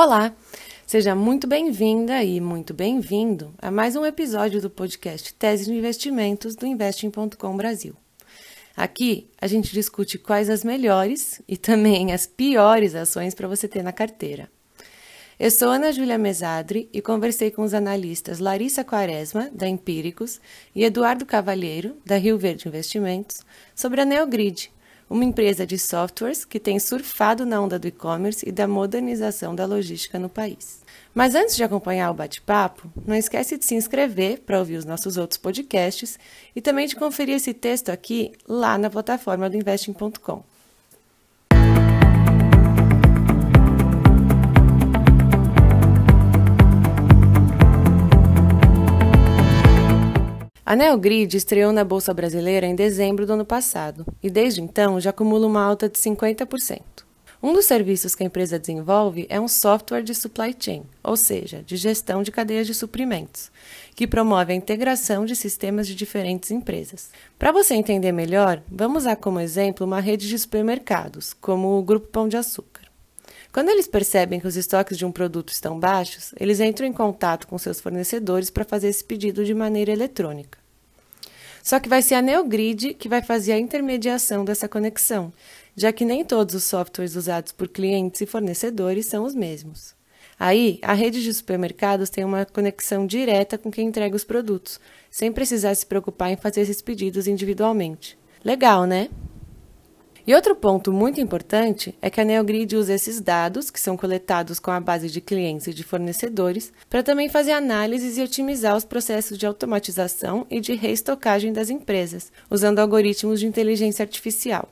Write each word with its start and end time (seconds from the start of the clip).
Olá, 0.00 0.32
seja 0.86 1.12
muito 1.12 1.48
bem-vinda 1.48 2.22
e 2.22 2.40
muito 2.40 2.72
bem-vindo 2.72 3.52
a 3.58 3.68
mais 3.68 3.96
um 3.96 4.06
episódio 4.06 4.60
do 4.60 4.70
podcast 4.70 5.34
Tese 5.34 5.64
de 5.64 5.72
Investimentos 5.72 6.54
do 6.54 6.64
Investing.com 6.64 7.56
Brasil. 7.56 7.96
Aqui 8.76 9.28
a 9.40 9.48
gente 9.48 9.72
discute 9.72 10.16
quais 10.16 10.48
as 10.48 10.62
melhores 10.62 11.42
e 11.48 11.56
também 11.56 12.12
as 12.12 12.28
piores 12.28 12.94
ações 12.94 13.34
para 13.34 13.48
você 13.48 13.66
ter 13.66 13.82
na 13.82 13.90
carteira. 13.92 14.48
Eu 15.36 15.50
sou 15.50 15.68
Ana 15.68 15.90
Júlia 15.90 16.16
Mesadri 16.16 16.88
e 16.92 17.02
conversei 17.02 17.50
com 17.50 17.62
os 17.62 17.74
analistas 17.74 18.38
Larissa 18.38 18.84
Quaresma, 18.84 19.50
da 19.52 19.66
Empíricos, 19.66 20.40
e 20.76 20.84
Eduardo 20.84 21.26
Cavalheiro, 21.26 21.96
da 22.06 22.16
Rio 22.16 22.38
Verde 22.38 22.68
Investimentos, 22.68 23.44
sobre 23.74 24.00
a 24.00 24.04
Neogrid, 24.04 24.70
uma 25.08 25.24
empresa 25.24 25.66
de 25.66 25.78
softwares 25.78 26.44
que 26.44 26.60
tem 26.60 26.78
surfado 26.78 27.46
na 27.46 27.60
onda 27.60 27.78
do 27.78 27.88
e-commerce 27.88 28.46
e 28.48 28.52
da 28.52 28.68
modernização 28.68 29.54
da 29.54 29.64
logística 29.64 30.18
no 30.18 30.28
país. 30.28 30.82
Mas 31.14 31.34
antes 31.34 31.56
de 31.56 31.64
acompanhar 31.64 32.10
o 32.10 32.14
bate-papo, 32.14 32.90
não 33.06 33.14
esquece 33.14 33.56
de 33.56 33.64
se 33.64 33.74
inscrever 33.74 34.40
para 34.40 34.58
ouvir 34.58 34.76
os 34.76 34.84
nossos 34.84 35.16
outros 35.16 35.38
podcasts 35.38 36.18
e 36.54 36.60
também 36.60 36.86
de 36.86 36.96
conferir 36.96 37.36
esse 37.36 37.54
texto 37.54 37.88
aqui 37.88 38.32
lá 38.46 38.76
na 38.76 38.90
plataforma 38.90 39.48
do 39.48 39.56
investing.com. 39.56 40.44
A 50.68 50.76
Neogrid 50.76 51.34
estreou 51.34 51.72
na 51.72 51.82
Bolsa 51.82 52.12
Brasileira 52.12 52.66
em 52.66 52.74
dezembro 52.74 53.24
do 53.24 53.32
ano 53.32 53.44
passado 53.46 54.04
e 54.22 54.28
desde 54.28 54.60
então 54.60 55.00
já 55.00 55.08
acumula 55.08 55.46
uma 55.46 55.62
alta 55.62 55.88
de 55.88 55.96
50%. 55.96 56.82
Um 57.42 57.54
dos 57.54 57.64
serviços 57.64 58.14
que 58.14 58.22
a 58.22 58.26
empresa 58.26 58.58
desenvolve 58.58 59.26
é 59.30 59.40
um 59.40 59.48
software 59.48 60.02
de 60.02 60.14
supply 60.14 60.54
chain, 60.60 60.82
ou 61.02 61.16
seja, 61.16 61.62
de 61.62 61.74
gestão 61.78 62.22
de 62.22 62.30
cadeias 62.30 62.66
de 62.66 62.74
suprimentos, 62.74 63.50
que 63.96 64.06
promove 64.06 64.52
a 64.52 64.56
integração 64.56 65.24
de 65.24 65.34
sistemas 65.34 65.86
de 65.86 65.94
diferentes 65.94 66.50
empresas. 66.50 67.08
Para 67.38 67.50
você 67.50 67.72
entender 67.72 68.12
melhor, 68.12 68.62
vamos 68.70 69.04
usar 69.04 69.16
como 69.16 69.40
exemplo 69.40 69.86
uma 69.86 70.00
rede 70.00 70.28
de 70.28 70.38
supermercados, 70.38 71.32
como 71.32 71.78
o 71.78 71.82
Grupo 71.82 72.08
Pão 72.08 72.28
de 72.28 72.36
Açúcar. 72.36 72.87
Quando 73.52 73.70
eles 73.70 73.88
percebem 73.88 74.38
que 74.38 74.46
os 74.46 74.56
estoques 74.56 74.96
de 74.96 75.06
um 75.06 75.12
produto 75.12 75.50
estão 75.50 75.78
baixos, 75.80 76.34
eles 76.38 76.60
entram 76.60 76.86
em 76.86 76.92
contato 76.92 77.46
com 77.46 77.56
seus 77.58 77.80
fornecedores 77.80 78.50
para 78.50 78.64
fazer 78.64 78.88
esse 78.88 79.02
pedido 79.02 79.44
de 79.44 79.54
maneira 79.54 79.90
eletrônica. 79.90 80.58
Só 81.62 81.80
que 81.80 81.88
vai 81.88 82.02
ser 82.02 82.14
a 82.14 82.22
Neogrid 82.22 82.94
que 82.94 83.08
vai 83.08 83.22
fazer 83.22 83.52
a 83.52 83.58
intermediação 83.58 84.44
dessa 84.44 84.68
conexão, 84.68 85.32
já 85.76 85.92
que 85.92 86.04
nem 86.04 86.24
todos 86.24 86.54
os 86.54 86.64
softwares 86.64 87.14
usados 87.14 87.52
por 87.52 87.68
clientes 87.68 88.20
e 88.20 88.26
fornecedores 88.26 89.06
são 89.06 89.24
os 89.24 89.34
mesmos. 89.34 89.94
Aí, 90.38 90.78
a 90.82 90.92
rede 90.92 91.22
de 91.22 91.34
supermercados 91.34 92.10
tem 92.10 92.24
uma 92.24 92.46
conexão 92.46 93.06
direta 93.06 93.58
com 93.58 93.70
quem 93.70 93.88
entrega 93.88 94.14
os 94.14 94.22
produtos, 94.22 94.78
sem 95.10 95.32
precisar 95.32 95.74
se 95.74 95.84
preocupar 95.84 96.30
em 96.30 96.36
fazer 96.36 96.60
esses 96.60 96.80
pedidos 96.80 97.26
individualmente. 97.26 98.16
Legal, 98.44 98.84
né? 98.84 99.08
E 100.28 100.34
outro 100.34 100.54
ponto 100.54 100.92
muito 100.92 101.18
importante 101.22 101.96
é 102.02 102.10
que 102.10 102.20
a 102.20 102.24
Neogrid 102.24 102.76
usa 102.76 102.92
esses 102.92 103.18
dados, 103.18 103.70
que 103.70 103.80
são 103.80 103.96
coletados 103.96 104.60
com 104.60 104.70
a 104.70 104.78
base 104.78 105.08
de 105.08 105.22
clientes 105.22 105.66
e 105.66 105.72
de 105.72 105.82
fornecedores, 105.82 106.70
para 106.90 107.02
também 107.02 107.30
fazer 107.30 107.52
análises 107.52 108.18
e 108.18 108.22
otimizar 108.22 108.76
os 108.76 108.84
processos 108.84 109.38
de 109.38 109.46
automatização 109.46 110.46
e 110.50 110.60
de 110.60 110.74
reestocagem 110.74 111.50
das 111.50 111.70
empresas, 111.70 112.30
usando 112.50 112.78
algoritmos 112.78 113.40
de 113.40 113.46
inteligência 113.46 114.02
artificial. 114.02 114.68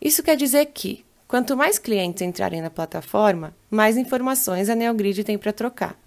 Isso 0.00 0.22
quer 0.22 0.36
dizer 0.38 0.64
que, 0.72 1.04
quanto 1.26 1.54
mais 1.54 1.78
clientes 1.78 2.22
entrarem 2.22 2.62
na 2.62 2.70
plataforma, 2.70 3.54
mais 3.70 3.98
informações 3.98 4.70
a 4.70 4.74
Neogrid 4.74 5.22
tem 5.22 5.36
para 5.36 5.52
trocar. 5.52 6.00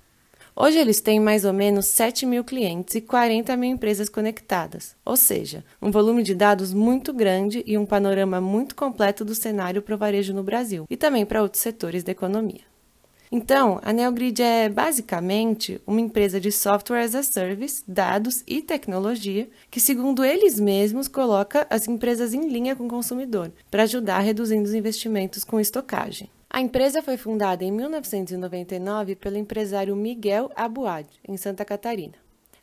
Hoje 0.53 0.77
eles 0.77 0.99
têm 0.99 1.17
mais 1.17 1.45
ou 1.45 1.53
menos 1.53 1.85
7 1.87 2.25
mil 2.25 2.43
clientes 2.43 2.95
e 2.95 3.01
40 3.01 3.55
mil 3.55 3.69
empresas 3.69 4.09
conectadas, 4.09 4.95
ou 5.05 5.15
seja, 5.15 5.63
um 5.81 5.89
volume 5.89 6.23
de 6.23 6.35
dados 6.35 6.73
muito 6.73 7.13
grande 7.13 7.63
e 7.65 7.77
um 7.77 7.85
panorama 7.85 8.41
muito 8.41 8.75
completo 8.75 9.23
do 9.23 9.33
cenário 9.33 9.81
para 9.81 9.95
o 9.95 9.97
varejo 9.97 10.33
no 10.33 10.43
Brasil 10.43 10.85
e 10.89 10.97
também 10.97 11.25
para 11.25 11.41
outros 11.41 11.61
setores 11.61 12.03
da 12.03 12.11
economia. 12.11 12.69
Então, 13.31 13.79
a 13.81 13.93
Neogrid 13.93 14.41
é 14.41 14.67
basicamente 14.67 15.79
uma 15.87 16.01
empresa 16.01 16.37
de 16.37 16.51
software 16.51 16.99
as 16.99 17.15
a 17.15 17.23
service, 17.23 17.81
dados 17.87 18.43
e 18.45 18.61
tecnologia 18.61 19.49
que, 19.69 19.79
segundo 19.79 20.25
eles 20.25 20.59
mesmos, 20.59 21.07
coloca 21.07 21.65
as 21.69 21.87
empresas 21.87 22.33
em 22.33 22.49
linha 22.49 22.75
com 22.75 22.87
o 22.87 22.89
consumidor 22.89 23.49
para 23.71 23.83
ajudar 23.83 24.19
reduzindo 24.19 24.67
os 24.67 24.73
investimentos 24.73 25.45
com 25.45 25.61
estocagem. 25.61 26.29
A 26.53 26.59
empresa 26.59 27.01
foi 27.01 27.15
fundada 27.15 27.63
em 27.63 27.71
1999 27.71 29.15
pelo 29.15 29.37
empresário 29.37 29.95
Miguel 29.95 30.51
Abuad, 30.53 31.07
em 31.25 31.37
Santa 31.37 31.63
Catarina. 31.63 32.15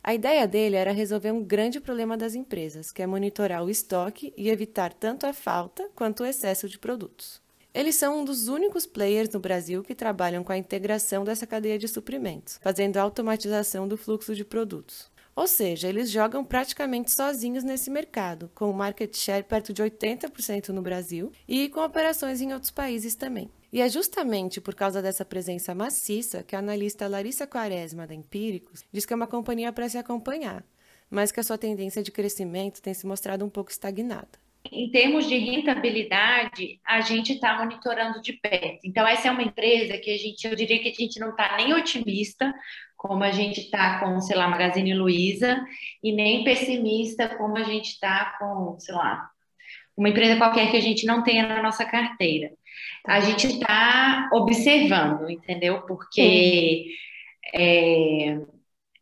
A 0.03 0.13
ideia 0.13 0.47
dele 0.47 0.75
era 0.75 0.91
resolver 0.91 1.31
um 1.31 1.43
grande 1.43 1.79
problema 1.79 2.15
das 2.15 2.35
empresas, 2.35 2.91
que 2.91 3.01
é 3.01 3.07
monitorar 3.07 3.63
o 3.63 3.69
estoque 3.69 4.31
e 4.37 4.47
evitar 4.47 4.93
tanto 4.93 5.25
a 5.25 5.33
falta 5.33 5.89
quanto 5.95 6.21
o 6.21 6.25
excesso 6.27 6.69
de 6.69 6.77
produtos. 6.77 7.41
Eles 7.73 7.95
são 7.95 8.19
um 8.19 8.25
dos 8.25 8.47
únicos 8.47 8.85
players 8.85 9.29
no 9.29 9.39
Brasil 9.39 9.81
que 9.81 9.95
trabalham 9.95 10.43
com 10.43 10.51
a 10.51 10.57
integração 10.57 11.23
dessa 11.23 11.47
cadeia 11.47 11.79
de 11.79 11.87
suprimentos, 11.87 12.59
fazendo 12.61 12.97
a 12.97 13.01
automatização 13.01 13.87
do 13.87 13.97
fluxo 13.97 14.35
de 14.35 14.45
produtos. 14.45 15.09
Ou 15.35 15.47
seja, 15.47 15.89
eles 15.89 16.11
jogam 16.11 16.45
praticamente 16.45 17.09
sozinhos 17.09 17.63
nesse 17.63 17.89
mercado, 17.89 18.51
com 18.53 18.69
um 18.69 18.73
market 18.73 19.17
share 19.17 19.43
perto 19.43 19.73
de 19.73 19.81
80% 19.81 20.69
no 20.69 20.81
Brasil 20.83 21.31
e 21.47 21.69
com 21.69 21.83
operações 21.83 22.39
em 22.39 22.53
outros 22.53 22.69
países 22.69 23.15
também. 23.15 23.49
E 23.71 23.81
é 23.81 23.87
justamente 23.87 24.59
por 24.59 24.73
causa 24.73 25.01
dessa 25.01 25.23
presença 25.23 25.75
maciça 25.75 26.43
que 26.43 26.55
a 26.55 26.59
analista 26.59 27.07
Larissa 27.07 27.45
Quaresma, 27.45 28.07
da 28.07 28.15
Empíricos, 28.15 28.83
diz 28.91 29.05
que 29.05 29.13
é 29.13 29.15
uma 29.15 29.27
companhia 29.27 29.71
para 29.71 29.87
se 29.87 29.97
acompanhar, 29.97 30.63
mas 31.09 31.31
que 31.31 31.39
a 31.39 31.43
sua 31.43 31.57
tendência 31.57 32.01
de 32.01 32.11
crescimento 32.11 32.81
tem 32.81 32.93
se 32.93 33.05
mostrado 33.05 33.45
um 33.45 33.49
pouco 33.49 33.69
estagnada. 33.69 34.39
Em 34.71 34.91
termos 34.91 35.27
de 35.27 35.37
rentabilidade, 35.37 36.79
a 36.85 36.99
gente 37.01 37.33
está 37.33 37.57
monitorando 37.57 38.21
de 38.21 38.33
perto. 38.33 38.79
Então, 38.83 39.07
essa 39.07 39.27
é 39.27 39.31
uma 39.31 39.43
empresa 39.43 39.97
que 39.97 40.11
a 40.11 40.17
gente, 40.17 40.45
eu 40.45 40.55
diria 40.55 40.79
que 40.81 40.89
a 40.89 40.93
gente 40.93 41.19
não 41.19 41.29
está 41.29 41.55
nem 41.55 41.73
otimista, 41.73 42.53
como 42.97 43.23
a 43.23 43.31
gente 43.31 43.61
está 43.61 43.99
com, 43.99 44.19
sei 44.19 44.35
lá, 44.35 44.47
Magazine 44.47 44.93
Luiza, 44.93 45.63
e 46.03 46.11
nem 46.11 46.43
pessimista, 46.43 47.29
como 47.37 47.57
a 47.57 47.63
gente 47.63 47.91
está 47.91 48.35
com, 48.37 48.77
sei 48.79 48.93
lá, 48.93 49.29
uma 49.99 50.09
empresa 50.09 50.37
qualquer 50.37 50.71
que 50.71 50.77
a 50.77 50.81
gente 50.81 51.05
não 51.05 51.21
tenha 51.21 51.45
na 51.45 51.61
nossa 51.61 51.83
carteira. 51.83 52.51
A 53.05 53.19
gente 53.19 53.47
está 53.47 54.29
observando, 54.31 55.29
entendeu? 55.29 55.81
Porque 55.81 56.85
é, 57.53 58.39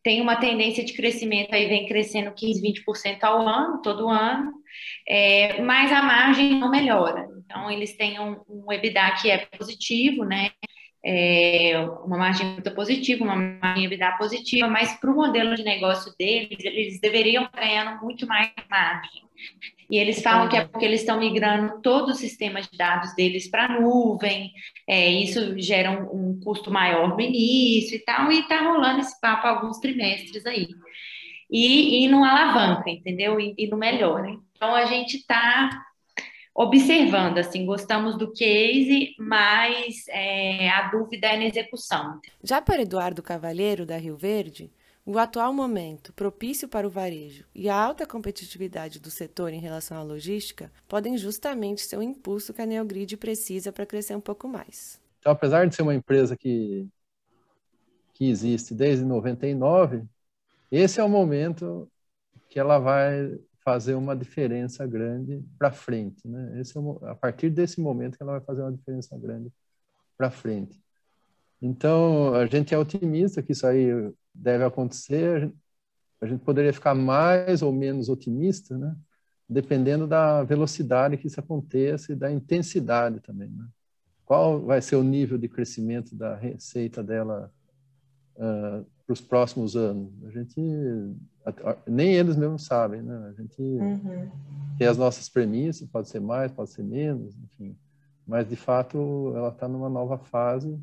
tem 0.04 0.22
uma 0.22 0.38
tendência 0.38 0.84
de 0.84 0.94
crescimento 0.94 1.54
aí, 1.54 1.68
vem 1.68 1.88
crescendo 1.88 2.34
15, 2.34 2.62
20% 2.62 3.24
ao 3.24 3.48
ano, 3.48 3.82
todo 3.84 4.10
ano, 4.10 4.52
é, 5.08 5.62
mas 5.62 5.92
a 5.92 6.02
margem 6.02 6.56
não 6.56 6.72
melhora. 6.72 7.28
Então, 7.46 7.70
eles 7.70 7.96
têm 7.96 8.20
um, 8.20 8.42
um 8.50 8.72
EBITDA 8.72 9.12
que 9.22 9.30
é 9.30 9.46
positivo, 9.46 10.26
né? 10.26 10.50
É, 11.06 11.80
uma 12.04 12.18
margem 12.18 12.54
muito 12.54 12.74
positiva, 12.74 13.24
uma 13.24 13.36
margem 13.36 13.86
EBITDA 13.86 14.18
positiva, 14.18 14.68
mas 14.68 15.00
para 15.00 15.12
o 15.12 15.16
modelo 15.16 15.56
de 15.56 15.64
negócio 15.64 16.12
deles, 16.18 16.58
eles 16.64 17.00
deveriam 17.00 17.48
ganhando 17.54 18.02
muito 18.02 18.26
mais 18.26 18.52
margem. 18.68 19.27
E 19.90 19.98
eles 19.98 20.22
falam 20.22 20.50
que 20.50 20.58
é 20.58 20.66
porque 20.66 20.84
eles 20.84 21.00
estão 21.00 21.20
migrando 21.20 21.82
todo 21.82 22.10
o 22.10 22.16
sistema 22.16 22.62
de 22.62 22.78
dados 22.78 23.16
deles 23.16 23.50
para 23.50 23.66
a 23.66 23.80
nuvem, 23.80 24.52
é, 24.86 25.10
isso 25.10 25.58
gera 25.60 25.92
um, 25.92 26.32
um, 26.32 26.40
custo 26.42 26.70
maior 26.70 27.08
no 27.08 27.22
início 27.22 27.96
e 27.96 28.00
tal, 28.00 28.32
e 28.32 28.40
está 28.40 28.62
rolando 28.62 29.00
esse 29.00 29.20
papo 29.22 29.48
há 29.48 29.52
alguns 29.52 29.80
trimestres 29.80 30.46
aí. 30.46 30.68
E, 31.50 32.04
e 32.04 32.08
não 32.10 32.26
alavanca, 32.26 32.90
entendeu? 32.90 33.40
E, 33.40 33.54
e 33.58 33.68
não 33.68 33.78
melhora. 33.78 34.36
Então 34.54 34.76
a 34.76 34.86
gente 34.86 35.18
está 35.18 35.70
observando, 36.54 37.38
assim, 37.38 37.66
gostamos 37.66 38.18
do 38.18 38.34
case, 38.34 39.16
mas 39.20 40.08
é, 40.10 40.68
a 40.70 40.90
dúvida 40.90 41.28
é 41.28 41.38
na 41.38 41.46
execução. 41.46 42.20
Já 42.44 42.60
para 42.60 42.82
Eduardo 42.82 43.22
Cavalheiro, 43.22 43.86
da 43.86 43.96
Rio 43.96 44.18
Verde, 44.18 44.72
o 45.10 45.18
atual 45.18 45.54
momento, 45.54 46.12
propício 46.12 46.68
para 46.68 46.86
o 46.86 46.90
varejo, 46.90 47.46
e 47.56 47.70
a 47.70 47.82
alta 47.82 48.06
competitividade 48.06 49.00
do 49.00 49.10
setor 49.10 49.54
em 49.54 49.60
relação 49.62 49.96
à 49.96 50.04
logística 50.04 50.70
podem 50.86 51.18
justamente 51.18 51.80
ser 51.80 51.98
o 51.98 52.04
impulso 52.04 52.54
que 52.54 52.62
a 52.62 52.66
Neogrid 52.66 53.16
precisa 53.16 53.72
para 53.72 53.86
crescer 53.86 54.18
um 54.18 54.20
pouco 54.20 54.50
mais. 54.50 55.00
Então, 55.22 55.32
apesar 55.32 55.66
de 55.66 55.74
ser 55.74 55.84
uma 55.84 55.96
empresa 55.96 56.36
que, 56.36 56.90
que 58.16 58.30
existe 58.30 58.74
desde 58.74 59.06
99, 59.06 60.04
esse 60.70 61.00
é 61.00 61.04
o 61.06 61.08
momento 61.08 61.90
que 62.50 62.60
ela 62.60 62.78
vai 62.78 63.40
fazer 63.64 63.96
uma 63.96 64.14
diferença 64.14 64.86
grande 64.86 65.42
para 65.58 65.72
frente. 65.72 66.28
Né? 66.28 66.60
Esse 66.60 66.78
é 66.78 66.82
o, 66.82 67.00
a 67.06 67.16
partir 67.16 67.50
desse 67.50 67.80
momento 67.80 68.18
que 68.18 68.24
ela 68.24 68.34
vai 68.34 68.42
fazer 68.42 68.62
uma 68.62 68.74
diferença 68.74 69.18
grande 69.18 69.50
para 70.18 70.30
frente. 70.30 70.78
Então, 71.62 72.34
a 72.34 72.46
gente 72.46 72.74
é 72.74 72.78
otimista 72.78 73.42
que 73.42 73.52
isso 73.52 73.66
aí 73.66 73.88
deve 74.34 74.64
acontecer. 74.64 75.52
A 76.22 76.26
gente 76.26 76.44
poderia 76.44 76.74
ficar 76.74 76.94
mais 76.94 77.62
ou 77.62 77.72
menos 77.72 78.10
otimista, 78.10 78.78
né? 78.78 78.96
dependendo 79.50 80.06
da 80.06 80.44
velocidade 80.44 81.18
que 81.18 81.28
isso 81.28 81.40
aconteça 81.40 82.12
e 82.12 82.16
da 82.16 82.32
intensidade 82.32 83.22
também. 83.22 83.50
Né? 83.50 83.66
qual 84.28 84.60
vai 84.60 84.82
ser 84.82 84.98
o 84.98 85.04
nível 85.04 85.38
de 85.38 85.48
crescimento 85.48 86.14
da 86.14 86.36
receita 86.36 87.02
dela 87.02 87.50
uh, 88.36 88.86
para 89.06 89.14
os 89.14 89.22
próximos 89.22 89.78
anos. 89.78 90.12
A 90.26 90.30
gente 90.30 90.62
nem 91.88 92.14
eles 92.14 92.36
mesmos 92.36 92.66
sabem, 92.66 93.02
né? 93.02 93.30
A 93.30 93.42
gente 93.42 93.62
uhum. 93.62 94.30
tem 94.78 94.86
as 94.86 94.98
nossas 94.98 95.30
premissas, 95.30 95.88
pode 95.88 96.10
ser 96.10 96.20
mais, 96.20 96.52
pode 96.52 96.72
ser 96.72 96.84
menos, 96.84 97.38
enfim. 97.38 97.74
Mas 98.28 98.50
de 98.50 98.58
fato 98.58 99.32
ela 99.34 99.48
está 99.48 99.66
numa 99.66 99.88
nova 99.88 100.18
fase. 100.18 100.78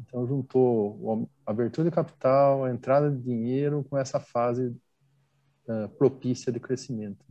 Então 0.00 0.26
juntou 0.26 1.28
a 1.46 1.50
abertura 1.50 1.88
de 1.88 1.94
capital, 1.94 2.64
a 2.64 2.70
entrada 2.70 3.10
de 3.10 3.18
dinheiro 3.18 3.84
com 3.88 3.96
essa 3.96 4.18
fase 4.20 4.74
uh, 5.66 5.88
propícia 5.98 6.52
de 6.52 6.60
crescimento. 6.60 7.24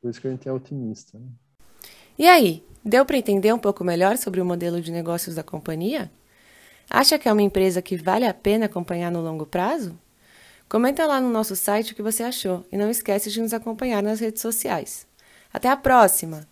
Por 0.00 0.10
isso 0.10 0.20
que 0.20 0.26
a 0.26 0.30
gente 0.30 0.48
é 0.48 0.52
otimista. 0.52 1.18
Né? 1.18 1.26
E 2.18 2.26
aí, 2.26 2.64
deu 2.84 3.04
para 3.04 3.16
entender 3.16 3.52
um 3.52 3.58
pouco 3.58 3.84
melhor 3.84 4.16
sobre 4.16 4.40
o 4.40 4.44
modelo 4.44 4.80
de 4.80 4.90
negócios 4.90 5.34
da 5.34 5.42
companhia? 5.42 6.10
Acha 6.90 7.18
que 7.18 7.28
é 7.28 7.32
uma 7.32 7.42
empresa 7.42 7.80
que 7.80 7.96
vale 7.96 8.26
a 8.26 8.34
pena 8.34 8.66
acompanhar 8.66 9.10
no 9.10 9.22
longo 9.22 9.46
prazo? 9.46 9.98
Comenta 10.68 11.06
lá 11.06 11.20
no 11.20 11.30
nosso 11.30 11.54
site 11.54 11.92
o 11.92 11.94
que 11.94 12.02
você 12.02 12.22
achou 12.22 12.66
e 12.70 12.76
não 12.76 12.90
esquece 12.90 13.30
de 13.30 13.40
nos 13.40 13.52
acompanhar 13.52 14.02
nas 14.02 14.20
redes 14.20 14.42
sociais. 14.42 15.06
Até 15.52 15.68
a 15.68 15.76
próxima! 15.76 16.46